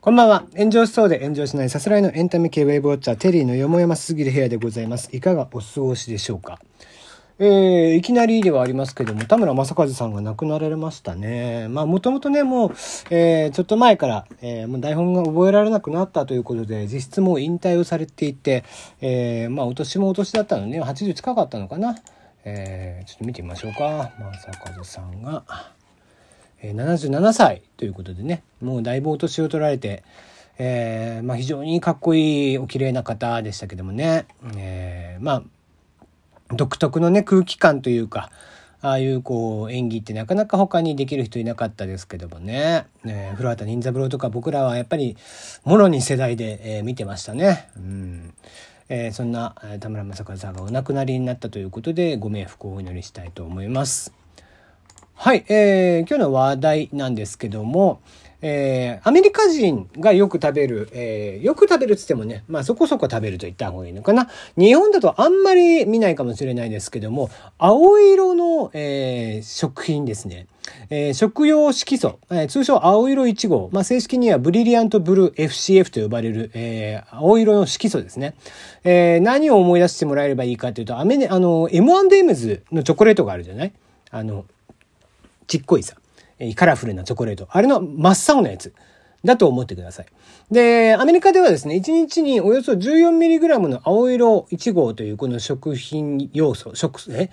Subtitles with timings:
[0.00, 0.44] こんばんは。
[0.56, 5.08] 炎上しそうで炎上しないさすらいのエンタメ系ウェイブウォッチャー、テリーのよもやますぎる部屋でございます。
[5.14, 6.58] いかがお過ごしでしょうか？
[7.38, 11.68] えー、いきなりではありますけども、田村正和さんが亡くなられましたね。
[11.68, 12.70] まあ、もともとね、もう、
[13.10, 18.64] えー、ちょっと前から、えー、もう台本が覚えられなくなったということで、実質もう引退をされていて、
[19.00, 21.96] えー、まあ、お年もお年だったのね、80近かったのかな。
[22.48, 24.12] えー、ちょっと見てみましょうか。
[24.40, 25.42] 正和さんが。
[26.62, 30.04] え77歳ということでね、もうだいぶお年を取られて、
[30.58, 38.30] えー、まあ非常にかっこいいお綺麗な方でしたけどもね、え、まあ、独特のね、空気感というか、
[38.80, 45.16] ああいうこう演技ってなかなか他にできる人いなかったですけどもね、えー、古畑任三郎とか僕らはやっぱり
[45.64, 47.68] もろに世代で、えー、見てましたね。
[47.76, 48.34] うん
[48.88, 54.25] えー、そんな田村正和さんがお亡くなりになったということでご冥福をお祈りしたいと思います。
[55.26, 58.00] はい、えー、今日の話題なんですけども、
[58.42, 64.28] えー、アメリカ人がよく食べる、えー、よく食べるっつってもね、まあそこそこ食べると言った方がいいのかな。
[64.56, 70.46] 日本だとあんまり見ないかもしれないですけども、青色の、えー、食品ですね。
[70.90, 78.36] えー、食用色素、えー、通称青色1号、まあ、正式にはブリリアントブルー FCF と呼ばれる、えー、青色の色素ですね。
[78.84, 83.72] えー、何を思い出してもらえればいいかというと、アメあの、M&M's のチョコレートがあるじゃない？
[84.12, 84.44] あの、
[85.46, 85.96] ちっこいさ、
[86.54, 87.48] カラフルなチョコレート。
[87.50, 88.74] あれの真っ青なやつ。
[89.24, 90.06] だと思ってください。
[90.50, 97.28] で、アメリカではですね、1日におよそ 14mg の青色1号というこの食品要素、食、 え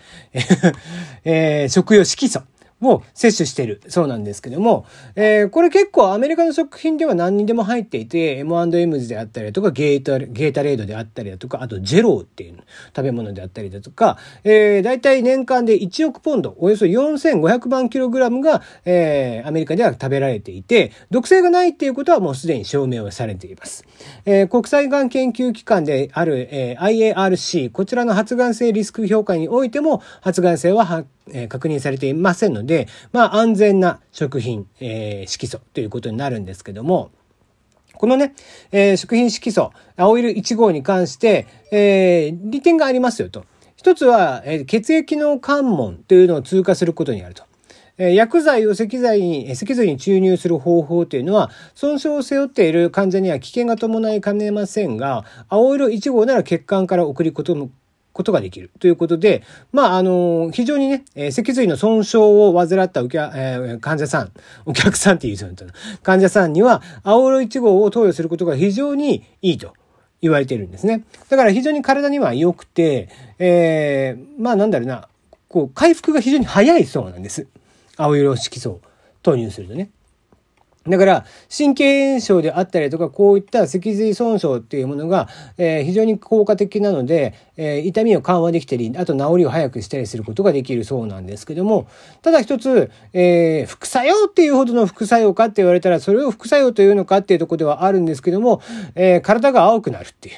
[1.24, 2.42] え、食用色素。
[2.84, 12.58] を摂取してるそうなんですけども、えー、これ結構アメリカの食品では何にでも入っていて、M&M's であったりだとか、ゲータ、ゲータレードであったりだとか、あとジェローっていう
[12.96, 23.86] 食べ物であったりだとか、えー、大体年間で1億ポンド、およそ4500万キログラムが、えー、アメリカでは食べられていて、毒性がないっていうことはもうすでに証明をされています。
[24.26, 37.12] えー、国際がん研究機関である、えー、IARC、こちらの発がん性リスク評価においても、発がん性はえー、確認されていませんので、でまあ安全な食品、えー、色素ということになるんですけども、
[37.94, 38.34] このね、
[38.72, 43.46] えー、食品色素、青色1号に関して、えー、利点がありますよと。
[43.76, 47.44] 一つは、えー、血液の関門というのを通過することにあると。
[47.98, 57.70] 薬剤を石剤に、脊髄に注入する方法というのは、損傷を背負っている患者には危険が伴いかねませんが、青色1号なら血管から送り込む
[58.14, 64.32] ことができるということで、まあ、あの、非常にね、えー、脊髄の損傷を患ったお客、えー、患者さん、
[64.66, 65.48] お客さんって言う人
[66.04, 69.74] 患者さんには、青色1号を投与することが非常にいいと。
[70.22, 71.04] 言われているんですね。
[71.28, 73.10] だから非常に体には良くて、
[73.40, 75.10] えー、まあなんだろうな、
[75.50, 77.46] こう、回復が非常に早いそうなんです。
[77.98, 78.82] 青色色素を
[79.22, 79.90] 投入するとね。
[80.86, 91.88] だから、神経炎症であったりとか、こういった脊髄損傷っていうものが、えー、非常に効果的なので、えー、痛みを緩和できたり、あと治りを早くしたりすることができるそうなんですけども、
[92.22, 98.62] ただ一つ、えー、副作用っていうほどの副作用かって言われたら、それを副作用というのかっていうとこではあるんですけども、
[98.96, 100.36] え体が青くなるっていう。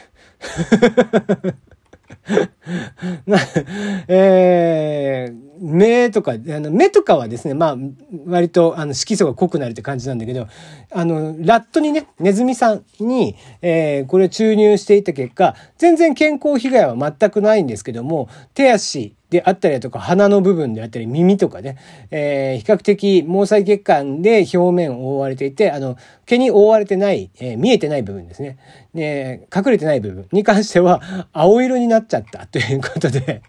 [4.07, 5.44] えー、
[5.75, 7.77] 目とか、あの、目とかはですね、まあ、
[8.25, 10.47] 割と、あの、色素が濃くなるって感じなんだけど、
[10.91, 21.77] あの、ラットにね、ネズミさんに、えー、これを注入していた結果、全然健康被害は全くないんですけども、手足、であったりだとか、鼻の部分であったり、耳とかね、
[22.11, 28.57] えー、比較的毛細血管で表面を覆われていて、あの、毛に覆われてない、えー、見えてない部分ですね。
[28.93, 31.01] ね、隠れてない部分に関しては、
[31.33, 33.41] 青色になっちゃった ということで、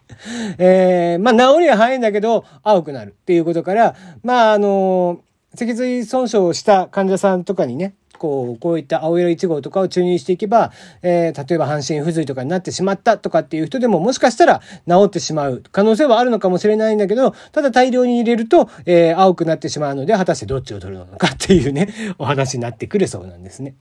[0.58, 5.20] えー、まあ、治りは早いんだけど、青くなるっていうことから、まあ、あの、
[5.54, 10.72] 脊髄損傷をした患者さんとかにね、こう、こういった青色1号とかを注入していけば、
[11.03, 23.74] えー、例えば半身不随とかになってしまったとかっていう人でももしかしたら治ってしまう可能性はあるのかもしれないんだけど、ただ大量に入れると、えー、青くなってしまうので、果たしてどっちを取るのかっていうね、お話になってくるそうなんですね。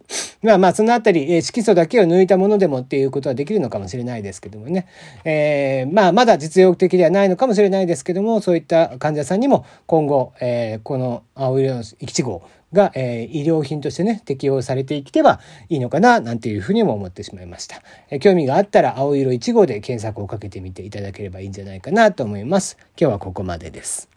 [0.45, 4.87] まあまあ、そのあたり、えー、色素だけを抜いたものでもっていうことはできるのかもしれないですけどもね。
[5.23, 12.43] えー、まあ、まだ実用的ではないのかもしれないですけども、そういった患者さんにも今後、えー、この青色の1号、
[12.73, 15.39] が、えー、医療品としてね、適用されていけば
[15.69, 17.81] いいのかな、なんていうふうにも思ってしまいました。
[18.11, 22.77] えー、興味があったら、青色1号で検索をかけてみていただければいいんじゃないかなと思います。
[22.99, 24.14] 今日はここまでです。